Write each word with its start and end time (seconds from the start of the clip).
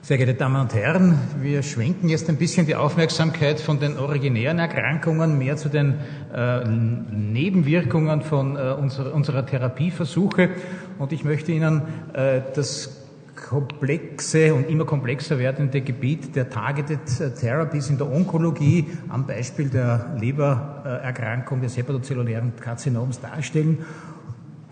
Sehr 0.00 0.16
geehrte 0.16 0.34
Damen 0.34 0.60
und 0.60 0.72
Herren, 0.74 1.18
wir 1.40 1.62
schwenken 1.62 2.08
jetzt 2.08 2.30
ein 2.30 2.36
bisschen 2.36 2.66
die 2.66 2.76
Aufmerksamkeit 2.76 3.60
von 3.60 3.80
den 3.80 3.98
originären 3.98 4.58
Erkrankungen 4.60 5.36
mehr 5.36 5.56
zu 5.56 5.68
den 5.68 5.94
äh, 6.32 6.64
Nebenwirkungen 6.64 8.22
von 8.22 8.56
äh, 8.56 8.74
unserer, 8.78 9.12
unserer, 9.12 9.44
Therapieversuche. 9.44 10.50
Und 10.98 11.12
ich 11.12 11.24
möchte 11.24 11.50
Ihnen 11.50 11.82
äh, 12.14 12.40
das 12.54 13.06
komplexe 13.34 14.54
und 14.54 14.68
immer 14.68 14.84
komplexer 14.84 15.38
werdende 15.38 15.80
Gebiet 15.80 16.34
der 16.34 16.48
Targeted 16.48 17.36
Therapies 17.38 17.90
in 17.90 17.98
der 17.98 18.10
Onkologie 18.10 18.86
am 19.08 19.26
Beispiel 19.26 19.68
der 19.68 20.16
Lebererkrankung 20.18 21.60
des 21.60 21.76
hepatozellulären 21.76 22.52
Karzinoms 22.56 23.20
darstellen 23.20 23.84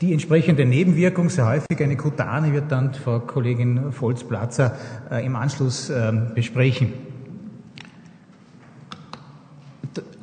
die 0.00 0.12
entsprechende 0.12 0.66
Nebenwirkung, 0.66 1.30
sehr 1.30 1.46
häufig 1.46 1.82
eine 1.82 1.96
kutane, 1.96 2.52
wird 2.52 2.70
dann 2.70 2.92
Frau 2.92 3.20
Kollegin 3.20 3.92
Volz-Platzer 3.92 4.76
äh, 5.10 5.24
im 5.24 5.36
Anschluss 5.36 5.88
äh, 5.88 6.12
besprechen. 6.34 6.92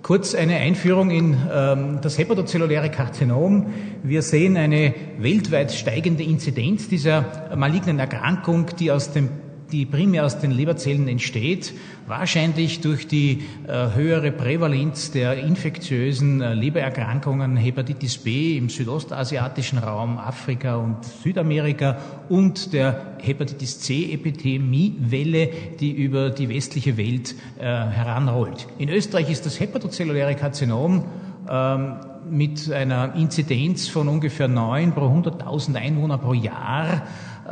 Kurz 0.04 0.36
eine 0.36 0.58
Einführung 0.58 1.10
in 1.12 1.38
ähm, 1.52 2.00
das 2.02 2.18
hepatozelluläre 2.18 2.92
Karzinom. 2.92 3.68
Wir 4.04 4.22
sehen 4.22 4.58
eine 4.58 4.94
weltweit 5.18 5.72
steigende 5.72 6.24
Inzidenz 6.24 6.90
dieser 6.90 7.56
malignen 7.56 8.00
Erkrankung, 8.00 8.68
die 8.78 8.92
aus 8.92 9.14
dem 9.14 9.30
die 9.74 9.86
primär 9.88 10.24
aus 10.24 10.40
den 10.40 10.52
Leberzellen 10.52 11.08
entsteht, 11.08 11.74
wahrscheinlich 12.06 12.82
durch 12.82 13.08
die 13.08 13.44
äh, 13.68 13.96
höhere 13.96 14.32
Prävalenz 14.32 15.10
der 15.12 15.44
infektiösen 15.44 16.42
äh, 16.42 16.54
Lebererkrankungen 16.54 17.58
Hepatitis 17.58 18.20
B 18.20 18.56
im 18.56 18.70
südostasiatischen 18.70 19.80
Raum, 19.80 20.20
Afrika 20.20 20.76
und 20.76 21.04
Südamerika 21.04 21.98
und 22.30 22.72
der 22.72 23.18
Hepatitis 23.20 23.80
C-Epidemiewelle, 23.80 25.50
die 25.80 25.92
über 25.92 26.30
die 26.30 26.50
westliche 26.50 26.96
Welt 26.96 27.34
äh, 27.58 27.64
heranrollt. 27.64 28.68
In 28.78 28.90
Österreich 28.90 29.32
ist 29.32 29.48
das 29.48 29.60
hepatozelluläre 29.60 30.36
Karzinom 30.36 31.06
ähm, 31.50 31.96
mit 32.30 32.72
einer 32.72 33.16
Inzidenz 33.16 33.88
von 33.88 34.08
ungefähr 34.08 34.48
neun 34.48 34.94
pro 34.94 35.08
100.000 35.08 35.76
Einwohner 35.76 36.20
pro 36.20 36.34
Jahr 36.34 37.02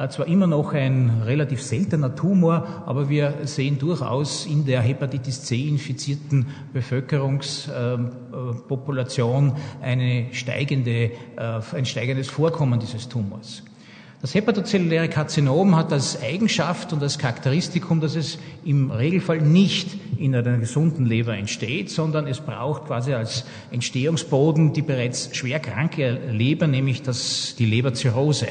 zwar 0.09 0.27
immer 0.27 0.47
noch 0.47 0.73
ein 0.73 1.21
relativ 1.25 1.61
seltener 1.61 2.15
Tumor, 2.15 2.83
aber 2.85 3.09
wir 3.09 3.39
sehen 3.43 3.77
durchaus 3.77 4.45
in 4.45 4.65
der 4.65 4.79
Hepatitis 4.81 5.43
C 5.43 5.67
infizierten 5.67 6.47
Bevölkerungspopulation 6.73 9.57
eine 9.81 10.27
steigende, 10.31 10.91
äh, 10.91 11.11
ein 11.75 11.85
steigendes 11.85 12.29
Vorkommen 12.29 12.79
dieses 12.79 13.09
Tumors. 13.09 13.63
Das 14.21 14.33
hepatozelluläre 14.35 15.09
Karzinom 15.09 15.75
hat 15.75 15.91
als 15.91 16.21
Eigenschaft 16.21 16.93
und 16.93 17.01
als 17.01 17.17
Charakteristikum, 17.17 18.01
dass 18.01 18.15
es 18.15 18.37
im 18.63 18.91
Regelfall 18.91 19.41
nicht 19.41 19.97
in 20.19 20.35
einer 20.35 20.59
gesunden 20.59 21.07
Leber 21.07 21.35
entsteht, 21.35 21.89
sondern 21.89 22.27
es 22.27 22.39
braucht 22.39 22.85
quasi 22.85 23.15
als 23.15 23.45
Entstehungsboden 23.71 24.73
die 24.73 24.83
bereits 24.83 25.35
schwer 25.35 25.59
kranke 25.59 26.19
Leber, 26.31 26.67
nämlich 26.67 27.01
das, 27.01 27.55
die 27.57 27.65
Leberzirrhose. 27.65 28.49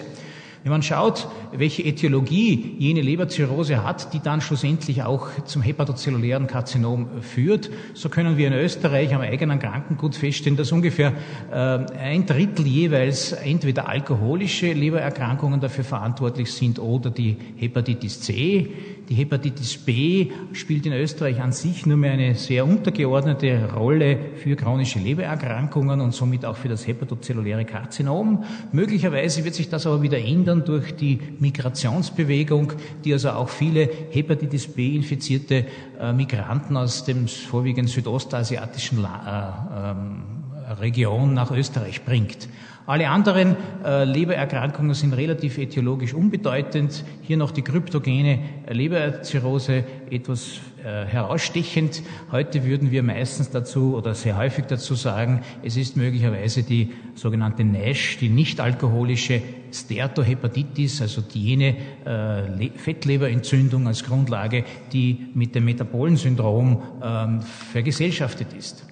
Wenn 0.62 0.72
man 0.72 0.83
schaut, 0.83 1.27
welche 1.53 1.84
Ätiologie 1.84 2.77
jene 2.78 3.00
Leberzirrhose 3.00 3.83
hat, 3.83 4.12
die 4.12 4.20
dann 4.20 4.42
schlussendlich 4.42 5.03
auch 5.03 5.28
zum 5.47 5.62
hepatozellulären 5.62 6.47
Karzinom 6.47 7.22
führt, 7.22 7.70
so 7.94 8.11
können 8.11 8.36
wir 8.36 8.48
in 8.48 8.53
Österreich 8.53 9.14
am 9.14 9.22
eigenen 9.22 9.58
Krankengut 9.58 10.14
feststellen, 10.14 10.58
dass 10.58 10.70
ungefähr 10.70 11.14
äh, 11.50 11.55
ein 11.55 12.27
Drittel 12.27 12.66
jeweils 12.66 13.33
entweder 13.33 13.88
alkoholische 13.88 14.75
Lebererkrankungen 14.75 15.61
dafür 15.61 15.84
verantwortlich 15.84 16.53
sind 16.53 16.78
oder 16.78 17.08
die 17.11 17.38
Hepatitis 17.56 18.20
C. 18.20 18.70
Die 19.11 19.16
Hepatitis 19.16 19.77
B 19.77 20.30
spielt 20.53 20.86
in 20.86 20.92
Österreich 20.92 21.41
an 21.41 21.50
sich 21.50 21.84
nur 21.84 21.97
mehr 21.97 22.12
eine 22.12 22.36
sehr 22.36 22.64
untergeordnete 22.64 23.72
Rolle 23.75 24.16
für 24.36 24.55
chronische 24.55 25.00
Lebererkrankungen 25.00 26.00
und 26.00 26.14
somit 26.14 26.44
auch 26.44 26.56
für 26.56 26.69
das 26.69 26.87
hepatozelluläre 26.87 27.65
Karzinom. 27.65 28.44
Möglicherweise 28.70 29.44
wird 29.44 29.56
sich 29.56 29.69
das 29.69 29.84
aber 29.84 30.00
wieder 30.03 30.19
ändern 30.19 30.65
durch 30.65 30.94
die 30.94 31.19
Migrationsbewegung, 31.41 32.75
die 33.04 33.12
also 33.12 33.31
auch 33.31 33.49
viele 33.49 33.91
Hepatitis 34.12 34.69
B 34.69 34.94
infizierte 34.94 35.66
äh, 35.99 36.12
Migranten 36.12 36.76
aus 36.76 37.04
dem 37.04 37.26
vorwiegend 37.26 37.88
südostasiatischen 37.88 39.03
La 39.03 39.66
äh, 39.75 39.91
ähm, 39.91 40.78
Region 40.78 41.34
nach 41.34 41.50
Österreich 41.50 42.04
bringt. 42.04 42.49
Alle 42.86 43.08
anderen 43.08 43.56
äh, 43.84 44.04
Lebererkrankungen 44.04 44.94
sind 44.94 45.12
relativ 45.12 45.58
etiologisch 45.58 46.14
unbedeutend. 46.14 47.04
Hier 47.22 47.36
noch 47.36 47.52
die 47.52 47.62
kryptogene 47.62 48.41
Leberzirrhose 48.68 49.84
etwas 50.10 50.60
äh, 50.82 51.04
herausstechend. 51.04 52.02
Heute 52.32 52.64
würden 52.64 52.90
wir 52.90 53.02
meistens 53.02 53.50
dazu 53.50 53.94
oder 53.96 54.14
sehr 54.14 54.38
häufig 54.38 54.64
dazu 54.64 54.94
sagen, 54.94 55.42
es 55.62 55.76
ist 55.76 55.96
möglicherweise 55.96 56.62
die 56.62 56.92
sogenannte 57.14 57.64
NASH, 57.64 58.16
die 58.19 58.30
nicht-alkoholische 58.30 59.42
Steatohepatitis, 59.72 61.02
also 61.02 61.22
jene 61.32 61.76
äh, 62.04 62.70
Fettleberentzündung 62.76 63.86
als 63.86 64.04
Grundlage, 64.04 64.64
die 64.92 65.28
mit 65.34 65.54
dem 65.54 65.66
Metabolensyndrom 65.66 66.82
ähm, 67.02 67.42
vergesellschaftet 67.42 68.52
ist. 68.54 68.86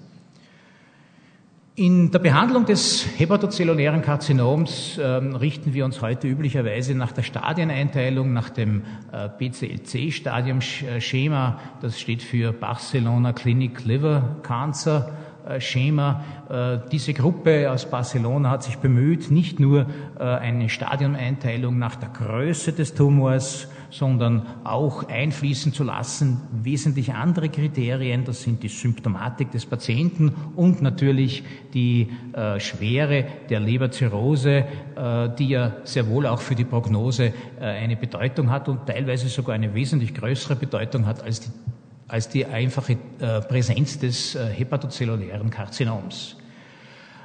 In 1.78 2.10
der 2.10 2.18
Behandlung 2.18 2.64
des 2.64 3.06
hepatozellulären 3.18 4.02
Karzinoms 4.02 4.98
ähm, 5.00 5.36
richten 5.36 5.74
wir 5.74 5.84
uns 5.84 6.02
heute 6.02 6.26
üblicherweise 6.26 6.96
nach 6.96 7.12
der 7.12 7.22
Stadieneinteilung, 7.22 8.32
nach 8.32 8.50
dem 8.50 8.82
äh, 9.12 9.28
BCLC-Stadiumschema. 9.38 11.60
Das 11.80 12.00
steht 12.00 12.24
für 12.24 12.52
Barcelona 12.52 13.32
Clinic 13.32 13.84
Liver 13.84 14.38
Cancer 14.42 15.08
äh, 15.08 15.12
Schema. 15.58 16.24
Äh, 16.48 16.78
diese 16.90 17.14
Gruppe 17.14 17.70
aus 17.70 17.90
Barcelona 17.90 18.50
hat 18.50 18.62
sich 18.62 18.78
bemüht, 18.78 19.30
nicht 19.30 19.60
nur 19.60 19.86
äh, 20.18 20.22
eine 20.22 20.68
Stadiumeinteilung 20.68 21.78
nach 21.78 21.96
der 21.96 22.10
Größe 22.10 22.72
des 22.72 22.94
Tumors, 22.94 23.68
sondern 23.90 24.46
auch 24.64 25.08
einfließen 25.08 25.72
zu 25.72 25.84
lassen 25.84 26.40
wesentlich 26.52 27.14
andere 27.14 27.48
Kriterien. 27.48 28.24
Das 28.24 28.42
sind 28.42 28.62
die 28.62 28.68
Symptomatik 28.68 29.50
des 29.50 29.66
Patienten 29.66 30.34
und 30.56 30.82
natürlich 30.82 31.44
die 31.74 32.08
äh, 32.32 32.60
Schwere 32.60 33.24
der 33.48 33.60
Leberzirrhose, 33.60 34.64
äh, 34.96 35.28
die 35.38 35.48
ja 35.48 35.76
sehr 35.84 36.08
wohl 36.08 36.26
auch 36.26 36.40
für 36.40 36.54
die 36.54 36.64
Prognose 36.64 37.32
äh, 37.60 37.64
eine 37.64 37.96
Bedeutung 37.96 38.50
hat 38.50 38.68
und 38.68 38.86
teilweise 38.86 39.28
sogar 39.28 39.54
eine 39.54 39.74
wesentlich 39.74 40.14
größere 40.14 40.56
Bedeutung 40.56 41.06
hat 41.06 41.22
als 41.22 41.40
die 41.40 41.50
als 42.08 42.28
die 42.28 42.46
einfache 42.46 42.96
äh, 43.20 43.40
Präsenz 43.42 43.98
des 43.98 44.34
äh, 44.34 44.46
hepatozellulären 44.46 45.50
Karzinoms. 45.50 46.36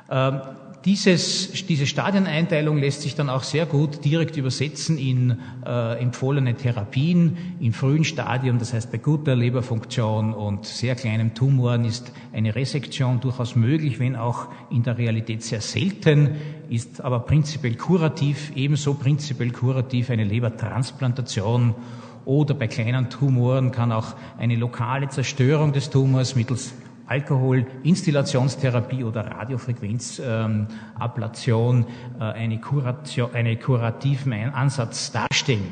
Ähm, 0.09 0.41
dieses, 0.85 1.65
diese 1.65 1.87
Stadieneinteilung 1.87 2.77
lässt 2.77 3.03
sich 3.03 3.15
dann 3.15 3.29
auch 3.29 3.43
sehr 3.43 3.65
gut 3.65 4.03
direkt 4.03 4.35
übersetzen 4.35 4.97
in 4.97 5.39
äh, 5.65 5.97
empfohlene 6.01 6.55
Therapien. 6.55 7.55
Im 7.61 7.71
frühen 7.71 8.03
Stadium, 8.03 8.59
das 8.59 8.73
heißt 8.73 8.91
bei 8.91 8.97
guter 8.97 9.33
Leberfunktion 9.33 10.33
und 10.33 10.65
sehr 10.65 10.95
kleinen 10.95 11.33
Tumoren, 11.33 11.85
ist 11.85 12.11
eine 12.33 12.53
Resektion 12.53 13.21
durchaus 13.21 13.55
möglich, 13.55 13.99
wenn 13.99 14.17
auch 14.17 14.49
in 14.71 14.83
der 14.83 14.97
Realität 14.97 15.41
sehr 15.43 15.61
selten, 15.61 16.35
ist 16.69 16.99
aber 16.99 17.21
prinzipiell 17.21 17.75
kurativ, 17.75 18.51
ebenso 18.53 18.95
prinzipiell 18.95 19.51
kurativ 19.51 20.09
eine 20.09 20.25
Lebertransplantation 20.25 21.75
oder 22.25 22.53
bei 22.53 22.67
kleinen 22.67 23.09
Tumoren 23.09 23.71
kann 23.71 23.91
auch 23.91 24.13
eine 24.37 24.55
lokale 24.55 25.09
Zerstörung 25.09 25.73
des 25.73 25.89
Tumors 25.89 26.35
mittels 26.35 26.75
Alkohol, 27.05 27.65
Installationstherapie 27.83 29.03
oder 29.03 29.29
Radiofrequenzablation 29.29 31.85
äh, 32.19 32.23
eine, 32.23 32.59
Kuration, 32.59 33.29
kurativen 33.59 34.33
Ansatz 34.33 35.11
darstellen. 35.11 35.67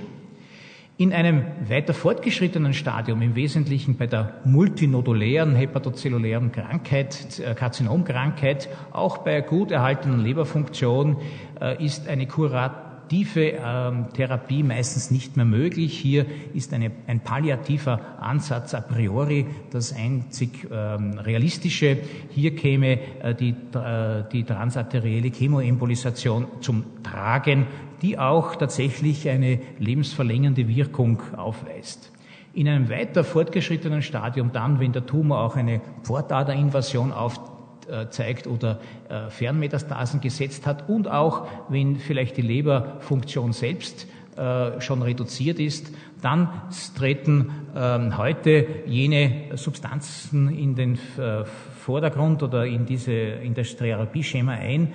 In 0.98 1.14
einem 1.14 1.46
weiter 1.68 1.96
fortgeschrittenen 1.96 2.76
Stadium, 2.76 3.24
im 3.24 3.36
Wesentlichen 3.36 3.98
bei 3.98 4.06
der 4.08 4.42
multinodulären 4.44 5.56
hepatozellulären 5.56 6.52
Krankheit, 6.52 7.40
äh, 7.40 7.56
Karzinomkrankheit, 7.56 8.68
auch 8.92 9.20
bei 9.20 9.40
gut 9.42 9.72
erhaltener 9.72 10.18
Leberfunktion, 10.18 11.16
äh, 11.60 11.84
ist 11.84 12.08
eine 12.08 12.28
Kurat 12.28 12.91
palliative 13.12 13.60
ähm, 13.64 14.06
Therapie 14.14 14.64
meistens 14.64 15.12
nicht 15.12 15.36
mehr 15.36 15.46
möglich. 15.46 15.98
Hier 16.00 16.26
ist 16.54 16.74
eine, 16.74 16.92
ein 17.08 17.20
palliativer 17.20 18.00
Ansatz 18.22 18.74
a 18.74 18.82
priori 18.82 19.46
das 19.70 19.94
einzig 19.94 20.68
ähm, 20.72 21.20
realistische. 21.20 21.98
Hier 22.30 22.56
käme 22.56 23.00
äh, 23.22 23.36
die, 23.36 23.50
äh, 23.74 24.24
die 24.32 24.46
transarterielle 24.46 25.30
Chemoembolisation 25.30 26.48
zum 26.62 26.86
Tragen, 27.04 27.68
die 28.02 28.18
auch 28.18 28.56
tatsächlich 28.56 29.28
eine 29.28 29.60
lebensverlängernde 29.80 30.68
Wirkung 30.68 31.22
aufweist. 31.36 32.12
In 32.54 32.68
einem 32.68 32.90
weiter 32.90 33.24
fortgeschrittenen 33.24 34.02
Stadium 34.02 34.52
dann, 34.52 34.80
wenn 34.80 34.92
der 34.92 35.06
Tumor 35.06 35.42
auch 35.42 35.56
eine 35.56 35.82
Pfortaderinvasion 36.04 37.12
auf 37.12 37.51
zeigt 38.10 38.48
oder 38.48 38.80
äh, 39.10 39.30
Fernmetastasen 39.30 40.22
gesetzt 40.22 40.66
hat 40.66 40.90
und 40.90 41.10
auch 41.10 41.48
wenn 41.70 41.98
vielleicht 41.98 42.38
die 42.38 42.42
Leberfunktion 42.42 43.54
selbst 43.54 44.08
äh, 44.38 44.80
schon 44.80 45.02
reduziert 45.02 45.60
ist, 45.60 45.94
dann 46.22 46.50
treten 46.96 47.52
ähm, 47.76 48.18
heute 48.18 48.66
jene 48.86 49.56
Substanzen 49.56 50.56
in 50.56 50.76
den 50.76 51.00
Vordergrund 51.80 52.44
oder 52.44 52.66
in 52.66 52.86
diese 52.86 53.12
in 53.12 53.56
das 53.56 53.76
Therapieschema 53.76 54.54
ein, 54.54 54.94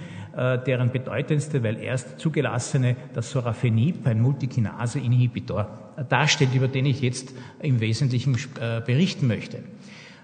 deren 0.66 0.92
bedeutendste, 0.92 1.64
weil 1.64 1.78
erst 1.78 2.20
zugelassene 2.20 2.94
das 3.14 3.30
Sorafenib, 3.30 4.06
ein 4.06 4.20
Multikinase-Inhibitor, 4.20 5.66
darstellt, 6.08 6.54
über 6.54 6.68
den 6.68 6.86
ich 6.86 7.00
jetzt 7.00 7.34
im 7.60 7.80
Wesentlichen 7.80 8.36
berichten 8.84 9.26
möchte. 9.26 9.62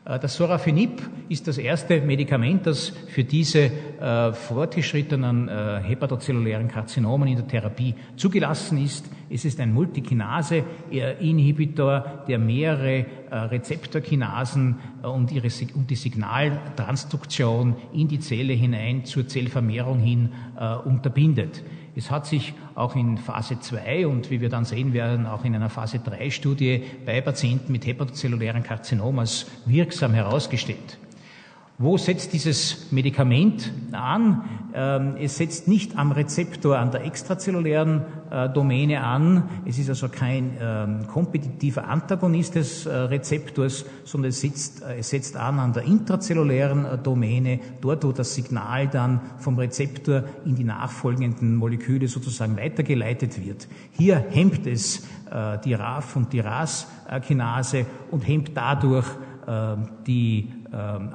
Äh, 0.04 0.18
das 0.18 0.34
Sorafenib 0.36 1.00
ist 1.28 1.46
das 1.48 1.58
erste 1.58 2.00
Medikament, 2.00 2.66
das 2.66 2.88
für 2.88 3.24
diese 3.24 3.70
äh, 4.00 4.32
fortgeschrittenen 4.32 5.48
äh, 5.48 5.80
hepatozellulären 5.82 6.68
Karzinomen 6.68 7.28
in 7.28 7.36
der 7.36 7.46
Therapie 7.46 7.94
zugelassen 8.16 8.82
ist. 8.82 9.04
Es 9.30 9.44
ist 9.44 9.60
ein 9.60 9.72
Multikinase-Inhibitor, 9.72 12.24
der 12.28 12.38
mehrere 12.38 13.06
äh, 13.30 13.34
Rezeptorkinasen 13.34 14.78
äh, 15.02 15.06
und, 15.06 15.32
ihre, 15.32 15.48
und 15.74 15.90
die 15.90 15.96
Signaltransduktion 15.96 17.76
in 17.92 18.08
die 18.08 18.20
Zelle 18.20 18.52
hinein 18.52 19.04
zur 19.04 19.28
Zellvermehrung 19.28 20.00
hin 20.00 20.32
äh, 20.58 20.74
unterbindet. 20.74 21.62
Es 21.94 22.10
hat 22.10 22.26
sich 22.26 22.54
auch 22.74 22.96
in 22.96 23.18
Phase 23.18 23.60
2 23.60 24.06
und 24.06 24.30
wie 24.30 24.40
wir 24.40 24.48
dann 24.48 24.64
sehen 24.64 24.94
werden, 24.94 25.26
auch 25.26 25.44
in 25.44 25.54
einer 25.54 25.68
Phase 25.68 25.98
3 25.98 26.30
Studie 26.30 26.84
bei 27.04 27.20
Patienten 27.20 27.70
mit 27.70 27.86
hepatozellulären 27.86 28.62
Karzinom 28.62 29.18
als 29.18 29.46
wirksam 29.66 30.14
herausgestellt. 30.14 30.98
Wo 31.82 31.98
setzt 31.98 32.32
dieses 32.32 32.92
Medikament 32.92 33.72
an? 33.90 34.44
Ähm, 34.72 35.16
es 35.18 35.36
setzt 35.36 35.66
nicht 35.66 35.98
am 35.98 36.12
Rezeptor 36.12 36.78
an 36.78 36.92
der 36.92 37.04
extrazellulären 37.04 38.02
äh, 38.30 38.48
Domäne 38.50 39.02
an. 39.02 39.48
Es 39.66 39.80
ist 39.80 39.88
also 39.88 40.08
kein 40.08 40.52
ähm, 40.60 41.08
kompetitiver 41.08 41.88
Antagonist 41.88 42.54
des 42.54 42.86
äh, 42.86 42.94
Rezeptors, 42.94 43.84
sondern 44.04 44.28
es 44.28 44.42
setzt, 44.42 44.84
äh, 44.84 44.98
es 44.98 45.10
setzt 45.10 45.36
an 45.36 45.58
an 45.58 45.72
der 45.72 45.82
intrazellulären 45.82 47.02
Domäne, 47.02 47.58
dort 47.80 48.04
wo 48.04 48.12
das 48.12 48.32
Signal 48.32 48.86
dann 48.86 49.20
vom 49.38 49.58
Rezeptor 49.58 50.22
in 50.44 50.54
die 50.54 50.64
nachfolgenden 50.64 51.56
Moleküle 51.56 52.06
sozusagen 52.06 52.56
weitergeleitet 52.56 53.44
wird. 53.44 53.66
Hier 53.90 54.24
hemmt 54.30 54.68
es 54.68 55.04
die 55.64 55.72
RAF 55.72 56.14
und 56.14 56.34
die 56.34 56.40
RAS-Kinase 56.40 57.86
und 58.10 58.20
hemmt 58.20 58.50
dadurch 58.54 59.06
die 60.06 60.50
ähm, 60.50 60.61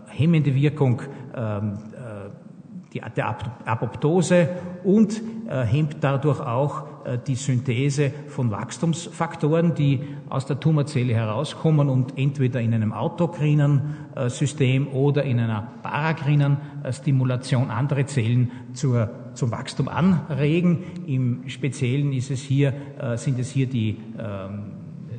hemmende 0.08 0.54
Wirkung 0.54 1.02
ähm, 1.36 1.78
äh, 1.94 3.10
der 3.16 3.36
Apoptose 3.66 4.50
und 4.84 5.22
äh, 5.48 5.64
hemmt 5.66 5.98
dadurch 6.02 6.40
auch 6.40 7.06
äh, 7.06 7.20
die 7.26 7.36
Synthese 7.36 8.12
von 8.28 8.50
Wachstumsfaktoren, 8.50 9.76
die 9.76 10.02
aus 10.30 10.46
der 10.46 10.60
Tumorzelle 10.60 11.14
herauskommen 11.14 11.90
und 11.90 12.18
entweder 12.18 12.62
in 12.62 12.74
einem 12.74 12.94
autokrinen 12.94 13.96
System 14.28 14.88
oder 14.88 15.24
in 15.24 15.40
einer 15.40 15.74
parakrinen 15.84 16.58
Stimulation 16.92 17.70
andere 17.70 18.06
Zellen 18.06 18.52
zur, 18.74 19.10
zum 19.34 19.52
Wachstum 19.52 19.90
anregen. 19.90 20.84
Im 21.06 21.48
Speziellen 21.50 22.14
ist 22.14 22.32
es 22.32 22.42
hier, 22.42 22.74
sind 23.16 23.38
es 23.38 23.52
hier 23.52 23.68
die 23.68 23.98
ähm, 24.18 24.77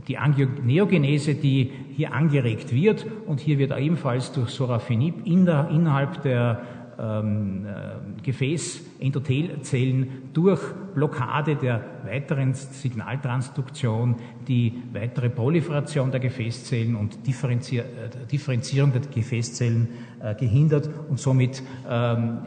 die 0.08 0.18
Angioneogenese, 0.18 1.34
die 1.34 1.70
hier 1.94 2.12
angeregt 2.12 2.72
wird. 2.72 3.06
Und 3.26 3.40
hier 3.40 3.58
wird 3.58 3.78
ebenfalls 3.78 4.32
durch 4.32 4.50
Sorafenib 4.50 5.26
in 5.26 5.44
der, 5.44 5.68
innerhalb 5.70 6.22
der 6.22 6.62
ähm, 6.98 7.64
äh, 7.64 8.22
Gefäßendothelzellen 8.22 10.30
durch 10.32 10.60
Blockade 10.94 11.54
der 11.54 11.84
weiteren 12.04 12.54
Signaltransduktion 12.54 14.16
die 14.48 14.82
weitere 14.92 15.30
Proliferation 15.30 16.10
der 16.10 16.18
Gefäßzellen 16.18 16.96
und 16.96 17.24
Differenzier 17.24 17.82
äh, 17.82 18.26
Differenzierung 18.30 18.92
der 18.92 19.02
Gefäßzellen 19.02 19.88
äh, 20.20 20.34
gehindert 20.34 20.90
und 21.08 21.20
somit 21.20 21.62
ähm, 21.88 22.38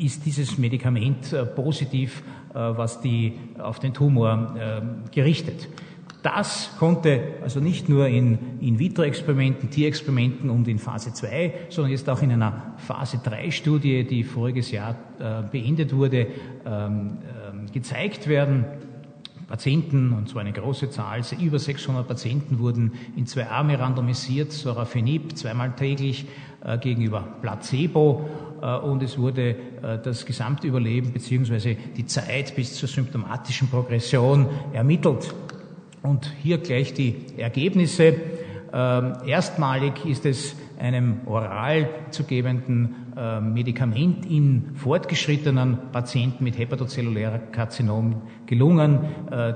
ist 0.00 0.24
dieses 0.24 0.56
Medikament 0.56 1.32
äh, 1.32 1.44
positiv, 1.44 2.22
äh, 2.50 2.54
was 2.54 3.00
die 3.00 3.34
auf 3.58 3.80
den 3.80 3.92
Tumor 3.92 4.54
ähm, 4.56 5.02
gerichtet. 5.10 5.68
Das 6.22 6.70
konnte 6.78 7.34
also 7.42 7.60
nicht 7.60 7.88
nur 7.88 8.06
in 8.06 8.38
In-vitro-Experimenten, 8.60 9.70
Tierexperimenten 9.70 10.50
und 10.50 10.68
in 10.68 10.78
Phase 10.78 11.14
2, 11.14 11.54
sondern 11.70 11.92
jetzt 11.92 12.08
auch 12.10 12.20
in 12.20 12.32
einer 12.32 12.74
Phase 12.76 13.18
3-Studie, 13.18 14.04
die 14.04 14.22
voriges 14.24 14.70
Jahr 14.70 14.96
äh, 15.18 15.42
beendet 15.50 15.94
wurde, 15.94 16.26
ähm, 16.66 17.18
äh, 17.68 17.72
gezeigt 17.72 18.28
werden. 18.28 18.66
Patienten, 19.48 20.12
und 20.12 20.28
zwar 20.28 20.42
eine 20.42 20.52
große 20.52 20.90
Zahl, 20.90 21.22
über 21.40 21.58
600 21.58 22.06
Patienten 22.06 22.58
wurden 22.58 22.92
in 23.16 23.26
zwei 23.26 23.48
Arme 23.48 23.78
randomisiert, 23.78 24.52
Sorafenib 24.52 25.36
zweimal 25.36 25.74
täglich 25.74 26.26
äh, 26.62 26.76
gegenüber 26.78 27.26
Placebo 27.40 28.28
äh, 28.60 28.76
und 28.76 29.02
es 29.02 29.16
wurde 29.16 29.56
das 30.04 30.26
Gesamtüberleben 30.26 31.12
bzw. 31.12 31.76
die 31.96 32.04
Zeit 32.04 32.54
bis 32.54 32.74
zur 32.74 32.88
symptomatischen 32.88 33.68
Progression 33.68 34.46
ermittelt. 34.72 35.34
Und 36.02 36.32
hier 36.42 36.58
gleich 36.58 36.94
die 36.94 37.16
Ergebnisse. 37.36 38.14
Ähm, 38.72 39.14
erstmalig 39.26 40.04
ist 40.04 40.24
es 40.26 40.56
einem 40.78 41.26
oral 41.26 41.88
zu 42.10 42.24
gebenden 42.24 42.94
äh, 43.16 43.40
Medikament 43.40 44.24
in 44.24 44.70
fortgeschrittenen 44.74 45.90
Patienten 45.92 46.44
mit 46.44 46.56
hepatozellulärer 46.56 47.38
Karzinom 47.38 48.22
gelungen, 48.46 49.00
äh, 49.30 49.54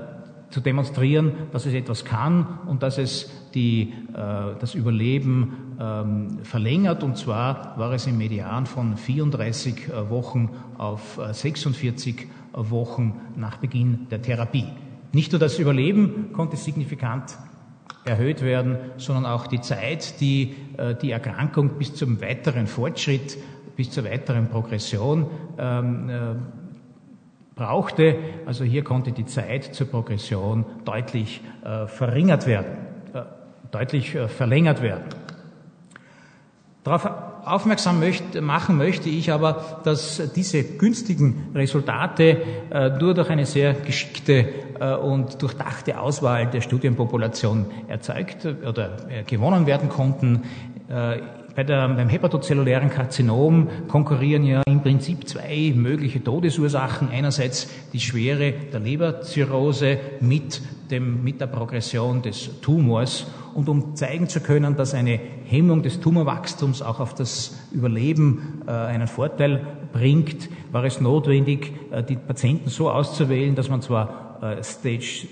zu 0.49 0.61
demonstrieren, 0.61 1.33
dass 1.51 1.65
es 1.65 1.73
etwas 1.73 2.05
kann 2.05 2.59
und 2.67 2.83
dass 2.83 2.97
es 2.97 3.29
die, 3.53 3.93
äh, 4.13 4.57
das 4.59 4.75
Überleben 4.75 5.75
ähm, 5.79 6.39
verlängert. 6.43 7.03
Und 7.03 7.17
zwar 7.17 7.77
war 7.77 7.91
es 7.93 8.07
im 8.07 8.17
Median 8.17 8.65
von 8.65 8.95
34 8.95 9.89
äh, 9.89 10.09
Wochen 10.09 10.49
auf 10.77 11.19
46 11.31 12.21
äh, 12.21 12.25
Wochen 12.53 13.19
nach 13.35 13.57
Beginn 13.57 14.07
der 14.09 14.21
Therapie. 14.21 14.67
Nicht 15.15 15.31
nur 15.31 15.39
das 15.39 15.59
Überleben 15.59 16.33
konnte 16.33 16.57
signifikant 16.57 17.37
erhöht 18.03 18.41
werden, 18.41 18.77
sondern 18.97 19.25
auch 19.25 19.47
die 19.47 19.61
Zeit, 19.61 20.19
die 20.19 20.57
äh, 20.77 20.93
die 20.93 21.11
Erkrankung 21.11 21.77
bis 21.77 21.95
zum 21.95 22.19
weiteren 22.19 22.67
Fortschritt, 22.67 23.37
bis 23.77 23.91
zur 23.91 24.03
weiteren 24.03 24.49
Progression 24.49 25.27
ähm, 25.57 26.09
äh, 26.09 26.35
brauchte. 27.55 28.17
Also 28.45 28.65
hier 28.65 28.83
konnte 28.83 29.13
die 29.13 29.25
Zeit 29.25 29.73
zur 29.73 29.87
Progression 29.87 30.65
deutlich 30.83 31.39
äh, 31.63 31.87
verringert 31.87 32.45
werden, 32.45 32.75
äh, 33.13 33.21
deutlich 33.71 34.15
äh, 34.15 34.27
verlängert 34.27 34.81
werden. 34.81 35.05
Darauf 36.83 37.05
aufmerksam 37.45 37.99
möchte, 37.99 38.41
machen 38.41 38.77
möchte 38.77 39.09
ich 39.09 39.31
aber, 39.31 39.81
dass 39.83 40.21
diese 40.35 40.63
günstigen 40.63 41.51
Resultate 41.53 42.37
äh, 42.71 42.89
nur 42.99 43.13
durch 43.13 43.29
eine 43.29 43.45
sehr 43.45 43.73
geschickte 43.73 44.45
äh, 44.79 44.95
und 44.95 45.41
durchdachte 45.41 45.99
Auswahl 45.99 46.47
der 46.47 46.61
Studienpopulation 46.61 47.65
erzeugt 47.87 48.45
oder 48.45 48.97
äh, 49.09 49.23
gewonnen 49.23 49.65
werden 49.65 49.89
konnten. 49.89 50.43
Äh, 50.89 51.19
bei 51.55 51.63
der, 51.63 51.87
beim 51.87 52.09
hepatozellulären 52.09 52.89
Karzinom 52.89 53.69
konkurrieren 53.87 54.43
ja 54.43 54.61
im 54.67 54.81
Prinzip 54.81 55.25
zwei 55.27 55.71
mögliche 55.73 56.21
Todesursachen. 56.21 57.07
Einerseits 57.09 57.69
die 57.93 58.01
Schwere 58.01 58.51
der 58.73 58.81
Leberzirrhose 58.81 59.97
mit, 60.19 60.61
dem, 60.91 61.23
mit 61.23 61.39
der 61.39 61.47
Progression 61.47 62.21
des 62.21 62.59
Tumors. 62.59 63.27
Und 63.55 63.69
um 63.69 63.95
zeigen 63.95 64.27
zu 64.27 64.41
können, 64.41 64.75
dass 64.75 64.93
eine 64.93 65.17
Hemmung 65.45 65.81
des 65.81 66.01
Tumorwachstums 66.01 66.81
auch 66.81 66.99
auf 66.99 67.13
das 67.13 67.57
Überleben 67.71 68.61
äh, 68.67 68.71
einen 68.71 69.07
Vorteil 69.07 69.65
bringt, 69.93 70.49
war 70.73 70.83
es 70.83 70.99
notwendig, 70.99 71.71
äh, 71.89 72.03
die 72.03 72.17
Patienten 72.17 72.69
so 72.69 72.91
auszuwählen, 72.91 73.55
dass 73.55 73.69
man 73.69 73.81
zwar 73.81 74.39
äh, 74.41 74.61
Stage 74.61 75.27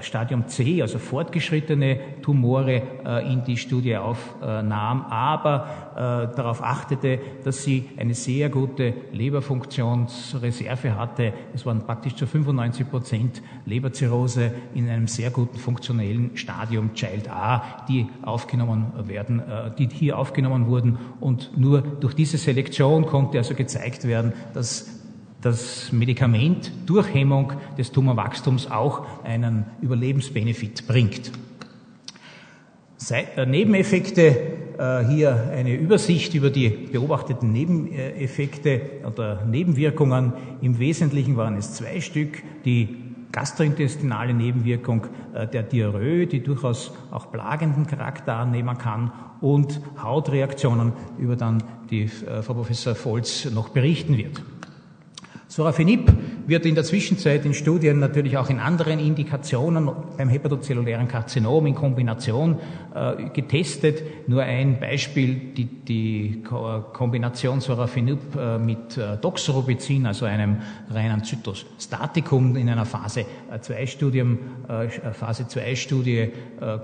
Stadium 0.00 0.48
C, 0.48 0.82
also 0.82 0.98
fortgeschrittene 0.98 1.98
Tumore, 2.22 2.82
äh, 3.04 3.32
in 3.32 3.44
die 3.44 3.56
Studie 3.56 3.96
aufnahm, 3.96 5.02
aber 5.02 5.66
äh, 5.92 6.36
darauf 6.36 6.62
achtete, 6.62 7.20
dass 7.44 7.62
sie 7.62 7.88
eine 7.96 8.14
sehr 8.14 8.48
gute 8.48 8.94
Leberfunktionsreserve 9.12 10.96
hatte. 10.96 11.32
Es 11.54 11.64
waren 11.64 11.86
praktisch 11.86 12.16
zu 12.16 12.26
95 12.26 12.90
Prozent 12.90 13.42
Leberzirrhose 13.64 14.52
in 14.74 14.88
einem 14.88 15.06
sehr 15.06 15.30
guten 15.30 15.58
funktionellen 15.58 16.36
Stadium 16.36 16.94
Child 16.94 17.30
A, 17.30 17.84
die 17.88 18.06
aufgenommen 18.22 18.92
werden, 19.08 19.42
die 19.78 19.88
hier 19.88 20.18
aufgenommen 20.18 20.66
wurden. 20.66 20.98
Und 21.20 21.56
nur 21.56 21.80
durch 21.80 22.14
diese 22.14 22.38
Selektion 22.38 23.06
konnte 23.06 23.38
also 23.38 23.54
gezeigt 23.54 24.04
werden, 24.06 24.32
dass 24.52 25.03
das 25.44 25.92
Medikament 25.92 26.72
durch 26.86 27.12
Hemmung 27.12 27.52
des 27.76 27.92
Tumorwachstums 27.92 28.70
auch 28.70 29.04
einen 29.24 29.66
Überlebensbenefit 29.82 30.86
bringt. 30.86 31.32
Äh, 33.10 33.44
Nebeneffekte, 33.44 34.22
äh, 34.78 35.04
hier 35.04 35.50
eine 35.52 35.74
Übersicht 35.74 36.32
über 36.34 36.48
die 36.48 36.70
beobachteten 36.70 37.52
Nebeneffekte 37.52 38.80
oder 39.06 39.44
Nebenwirkungen. 39.44 40.32
Im 40.62 40.78
Wesentlichen 40.78 41.36
waren 41.36 41.58
es 41.58 41.74
zwei 41.74 42.00
Stück, 42.00 42.42
die 42.64 42.96
gastrointestinale 43.30 44.32
Nebenwirkung 44.32 45.08
äh, 45.34 45.46
der 45.46 45.64
Diarrhoe, 45.64 46.26
die 46.26 46.42
durchaus 46.42 46.92
auch 47.10 47.30
plagenden 47.30 47.86
Charakter 47.86 48.36
annehmen 48.36 48.78
kann 48.78 49.12
und 49.42 49.82
Hautreaktionen, 50.02 50.94
über 51.18 51.36
dann 51.36 51.62
die 51.90 52.08
Frau 52.08 52.54
Professor 52.54 52.94
Volz 52.94 53.50
noch 53.50 53.68
berichten 53.68 54.16
wird. 54.16 54.40
Sorafenib 55.46 56.10
wird 56.46 56.64
in 56.66 56.74
der 56.74 56.84
Zwischenzeit 56.84 57.44
in 57.44 57.54
Studien 57.54 57.98
natürlich 57.98 58.36
auch 58.38 58.48
in 58.48 58.58
anderen 58.58 58.98
Indikationen 58.98 59.90
beim 60.16 60.28
hepatozellulären 60.28 61.06
Karzinom 61.06 61.66
in 61.66 61.74
Kombination 61.74 62.58
äh, 62.94 63.28
getestet. 63.30 64.02
Nur 64.26 64.42
ein 64.42 64.80
Beispiel, 64.80 65.34
die, 65.54 65.66
die 65.66 66.42
Kombination 66.42 67.60
Sorafenib 67.60 68.18
äh, 68.36 68.58
mit 68.58 68.96
äh, 68.96 69.18
Doxorubicin, 69.18 70.06
also 70.06 70.24
einem 70.24 70.58
reinen 70.90 71.22
Zytostatikum 71.22 72.56
in 72.56 72.68
einer 72.68 72.86
Phase 72.86 73.26
2 73.60 73.74
äh, 73.74 74.88
Phase 75.12 75.48
2 75.48 75.76
Studie 75.76 76.30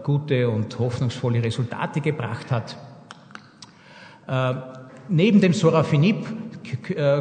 gute 0.02 0.48
und 0.50 0.78
hoffnungsvolle 0.78 1.42
Resultate 1.42 2.00
gebracht 2.00 2.50
hat. 2.50 2.76
Neben 5.08 5.40
dem 5.40 5.52
Sorafenib 5.52 6.26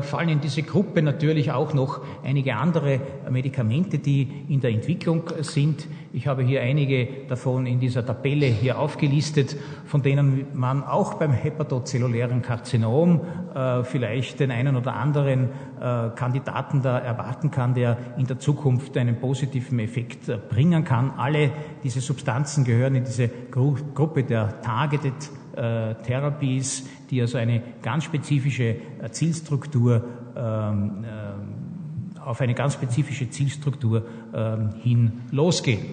fallen 0.02 0.30
in 0.30 0.42
diese 0.42 0.64
Gruppe 0.64 1.02
natürlich 1.02 1.52
auch 1.52 1.74
noch 1.74 2.02
einige 2.24 2.56
andere 2.56 3.00
Medikamente, 3.30 4.00
die 4.00 4.46
in 4.50 4.60
der 4.62 4.72
Entwicklung 4.72 5.24
sind. 5.42 5.88
Ich 6.12 6.28
habe 6.28 6.44
hier 6.44 6.62
einige 6.62 7.08
davon 7.28 7.66
in 7.66 7.80
dieser 7.80 8.06
Tabelle 8.06 8.48
hier 8.48 8.80
aufgelistet, 8.80 9.56
von 9.86 10.02
denen 10.02 10.48
man 10.54 10.84
auch 10.84 11.16
beim 11.16 11.32
hepatozellulären 11.32 12.42
Karzinom 12.42 13.22
äh, 13.54 13.84
vielleicht 13.84 14.40
den 14.40 14.52
einen 14.52 14.76
oder 14.76 14.96
anderen 14.96 15.50
äh, 15.80 16.10
Kandidaten 16.16 16.82
da 16.82 16.98
erwarten 16.98 17.52
kann, 17.52 17.74
der 17.76 17.98
in 18.18 18.26
der 18.26 18.40
Zukunft 18.40 18.98
einen 18.98 19.20
positiven 19.20 19.80
Effekt 19.80 20.30
äh, 20.30 20.38
bringen 20.38 20.84
kann. 20.84 21.12
Alle 21.18 21.52
diese 21.84 22.02
Substanzen 22.02 22.64
gehören 22.64 22.96
in 22.96 23.04
diese 23.04 23.28
Gru 23.28 23.76
Gruppe 23.94 24.24
der 24.24 24.62
Targeted 24.62 25.14
äh, 25.60 25.96
Therapies, 26.04 26.88
die 27.10 27.20
also 27.20 27.38
eine 27.38 27.62
ganz 27.82 28.06
spezifische 28.06 28.76
äh, 29.02 29.12
Zielstruktur 29.12 30.06
ähm, 30.36 31.04
äh, 31.04 32.20
auf 32.22 32.40
eine 32.42 32.54
ganz 32.54 32.76
spezifische 32.76 33.30
Zielstruktur 33.30 34.06
ähm, 34.34 34.70
hin 34.82 35.22
losgehen. 35.32 35.86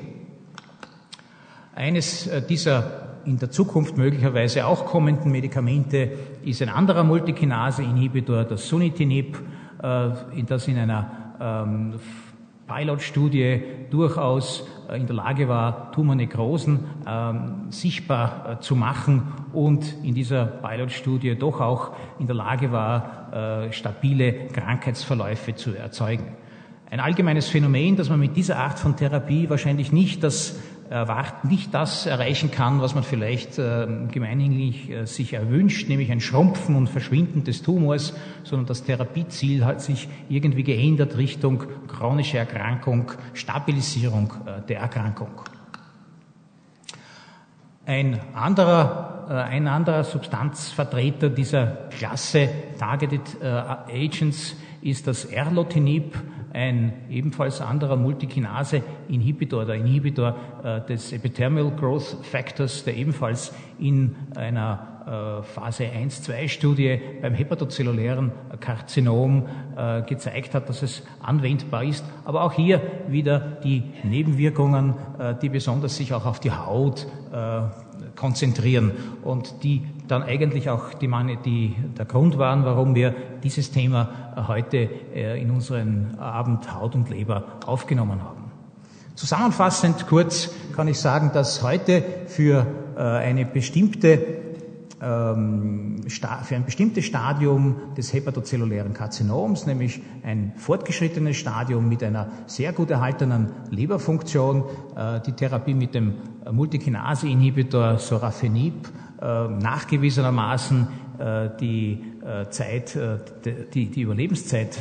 Eines 1.75 2.29
äh, 2.29 2.43
dieser 2.47 3.07
in 3.25 3.39
der 3.39 3.51
Zukunft 3.51 3.97
möglicherweise 3.97 4.67
auch 4.67 4.87
kommenden 4.87 5.33
Medikamente 5.33 6.13
ist 6.45 6.63
ein 6.63 6.69
anderer 6.69 7.03
Multikinase-Inhibitor, 7.03 8.45
das 8.45 8.69
Sunitinib, 8.69 9.37
das 9.83 10.69
in 10.69 10.79
einer 10.79 11.11
ähm, 11.41 11.95
Pilotstudie 12.67 13.63
durchaus 13.91 14.67
äh, 14.89 14.97
in 14.99 15.07
der 15.07 15.17
Lage 15.17 15.49
war, 15.49 15.93
Tumornekrosen 15.93 16.81
ähm, 17.07 17.67
sichtbar 17.71 18.59
äh, 18.59 18.61
zu 18.61 18.75
machen 18.75 19.33
und 19.53 19.95
in 20.03 20.15
dieser 20.15 20.47
Pilotstudie 20.47 21.37
doch 21.37 21.61
auch 21.61 21.93
in 22.19 22.27
der 22.27 22.37
Lage 22.37 22.73
war, 22.73 23.67
äh, 23.67 23.73
stabile 23.73 24.49
Krankheitsverläufe 24.49 25.55
zu 25.55 25.75
erzeugen. 25.75 26.37
Ein 26.91 27.01
allgemeines 27.01 27.49
Phänomen, 27.49 27.97
dass 27.97 28.11
man 28.11 28.21
mit 28.21 28.37
dieser 28.37 28.59
Art 28.59 28.79
von 28.79 28.97
Therapie 28.97 29.51
wahrscheinlich 29.51 29.91
nicht 29.91 30.23
das 30.23 30.57
erwarten, 30.91 31.49
nicht 31.49 31.75
das 31.75 32.07
erreichen 32.07 32.51
kann, 32.51 32.81
was 32.81 32.95
man 32.95 33.05
vielleicht 33.05 33.59
äh, 33.59 33.87
gemeinhinlich 34.11 34.91
äh, 34.91 35.07
sich 35.07 35.33
erwünscht, 35.33 35.89
nämlich 35.89 36.11
ein 36.11 36.21
Schrumpfen 36.21 36.77
und 36.77 36.89
Verschwinden 36.89 37.45
des 37.45 37.63
Tumors, 37.63 38.15
sondern 38.45 38.67
das 38.67 38.85
Therapieziel 38.85 39.65
hat 39.65 39.81
sich 39.81 40.09
irgendwie 40.29 40.63
geändert 40.63 41.17
Richtung 41.17 41.65
chronische 41.89 42.39
Erkrankung, 42.39 43.13
Stabilisierung 43.35 44.33
äh, 44.47 44.67
der 44.67 44.81
Erkrankung. 44.81 45.31
Ein 47.87 48.19
anderer, 48.35 49.27
äh, 49.31 49.33
ein 49.35 49.69
anderer 49.69 50.03
Substanzvertreter 50.03 51.31
dieser 51.31 51.89
Klasse 51.91 52.49
Targeted 52.79 53.41
äh, 53.41 53.47
Agents 53.47 54.57
ist 54.83 55.07
das 55.07 55.25
Erlotinib, 55.25 56.17
ein 56.57 56.95
ebenfalls 57.11 57.61
anderer 57.61 57.97
Multikinase-Inhibitor, 57.97 59.67
der 59.67 59.75
Inhibitor 59.75 60.35
äh, 60.65 60.81
des 60.81 61.13
Epithermal 61.13 61.71
Growth 61.71 62.17
Factors, 62.23 62.83
der 62.85 62.97
ebenfalls 62.97 63.53
in 63.79 64.17
einer 64.35 64.97
äh, 65.07 65.43
Phase 65.43 65.85
1-2-Studie 65.85 66.99
beim 67.21 67.35
hepatozellulären 67.35 68.33
Karzinom 68.59 69.47
äh, 69.77 70.01
gezeigt 70.03 70.55
hat, 70.55 70.71
dass 70.71 70.83
es 70.83 71.03
anwendbar 71.21 71.85
ist. 71.85 72.07
Aber 72.25 72.43
auch 72.43 72.55
hier 72.55 72.81
wieder 73.07 73.39
die 73.63 73.93
Nebenwirkungen, 74.03 74.95
äh, 75.19 75.35
die 75.41 75.51
besonders 75.51 75.97
sich 75.97 76.15
auch 76.15 76.25
auf 76.25 76.41
die 76.41 76.53
Haut 76.53 77.07
konzentrieren 78.15 78.93
und 79.23 79.63
die 79.63 79.83
dann 80.09 80.23
eigentlich 80.23 80.71
auch 80.71 80.95
die, 80.95 81.11
die, 81.45 81.75
der 81.97 82.05
Grund 82.05 82.39
waren, 82.39 82.65
warum 82.65 82.95
wir 82.95 83.15
dieses 83.43 83.71
Thema 83.71 84.45
heute 84.49 84.89
äh, 85.15 85.41
in 85.41 85.51
unseren 85.51 86.17
Abend 86.19 86.75
Haut 86.75 86.95
und 86.95 87.11
Leber 87.11 87.45
aufgenommen 87.67 88.23
haben. 88.23 88.51
Zusammenfassend 89.15 90.07
kurz 90.07 90.51
kann 90.75 90.89
ich 90.89 90.99
sagen, 90.99 91.31
dass 91.33 91.63
heute 91.63 92.05
für 92.27 92.67
äh, 92.97 93.01
eine 93.01 93.47
bestimmte 93.47 94.45
ähm, 95.01 96.01
für 96.09 96.55
ein 96.55 96.65
bestimmtes 96.65 97.05
Stadium 97.05 97.77
des 97.97 98.13
hepatozellulären 98.13 98.95
Karzinoms, 98.95 99.67
nämlich 99.67 100.01
ein 100.23 100.53
fortgeschrittenes 100.57 101.37
Stadium 101.37 101.89
mit 101.89 102.03
einer 102.03 102.29
sehr 102.47 102.73
gut 102.73 102.91
erhaltenen 102.91 103.51
Leberfunktion, 103.71 104.65
äh, 104.97 105.21
die 105.21 105.33
Therapie 105.33 105.75
mit 105.75 105.95
dem 105.95 106.15
Multikinase-Inhibitor 106.51 107.99
Sorafenib 107.99 108.87
äh, 108.87 109.06
nachgewiesenermaßen 109.21 110.89
äh, 111.19 111.49
die 111.61 112.05
Zeit, 112.51 112.99
die, 113.45 113.87
die 113.87 114.01
Überlebenszeit 114.01 114.79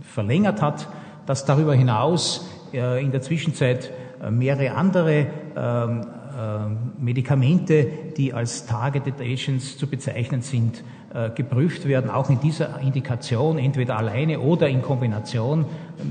verlängert 0.00 0.60
hat, 0.60 0.88
dass 1.26 1.44
darüber 1.44 1.74
hinaus 1.74 2.50
in 2.72 3.12
der 3.12 3.22
Zwischenzeit 3.22 3.92
mehrere 4.30 4.72
andere 4.72 5.26
ähm, 5.56 6.06
äh, 6.30 7.02
Medikamente, 7.02 7.86
die 8.16 8.32
als 8.32 8.66
Targeted 8.66 9.20
Agents 9.20 9.76
zu 9.76 9.86
bezeichnen 9.86 10.42
sind, 10.42 10.84
äh, 11.12 11.30
geprüft 11.30 11.88
werden, 11.88 12.10
auch 12.10 12.30
in 12.30 12.40
dieser 12.40 12.78
Indikation, 12.80 13.58
entweder 13.58 13.96
alleine 13.96 14.38
oder 14.38 14.68
in 14.68 14.80
Kombination. 14.80 15.64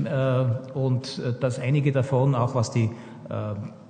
Äh, 0.04 0.76
und 0.76 1.22
dass 1.40 1.58
einige 1.58 1.92
davon, 1.92 2.34
auch 2.34 2.54
was 2.54 2.70
die 2.70 2.90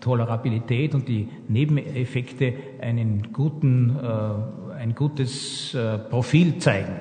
Tolerabilität 0.00 0.94
und 0.94 1.09
die 1.09 1.28
Nebeneffekte, 1.49 2.54
einen 2.80 3.32
guten, 3.32 3.97
ein 4.78 4.94
gutes 4.94 5.76
Profil 6.11 6.59
zeigen. 6.59 6.97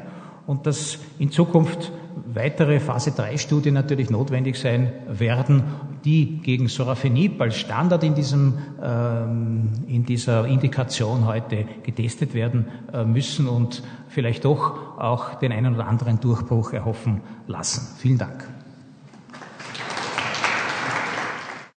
Und 0.47 0.65
dass 0.65 0.99
in 1.19 1.31
Zukunft 1.31 1.91
weitere 2.33 2.79
Phase 2.79 3.11
3 3.11 3.37
Studien 3.37 3.73
natürlich 3.73 4.09
notwendig 4.09 4.55
sein 4.57 4.91
werden, 5.07 5.63
die 6.05 6.39
gegen 6.41 6.67
Sorafenib 6.67 7.41
als 7.41 7.57
Standard 7.57 8.03
in, 8.03 8.15
diesem, 8.15 8.57
ähm, 8.81 9.69
in 9.87 10.05
dieser 10.05 10.45
Indikation 10.47 11.25
heute 11.25 11.65
getestet 11.83 12.33
werden 12.33 12.67
äh, 12.93 13.03
müssen 13.03 13.47
und 13.47 13.83
vielleicht 14.07 14.45
doch 14.45 14.97
auch 14.97 15.35
den 15.35 15.51
einen 15.51 15.75
oder 15.75 15.87
anderen 15.87 16.19
Durchbruch 16.19 16.73
erhoffen 16.73 17.21
lassen. 17.47 17.95
Vielen 17.99 18.17
Dank. 18.17 18.58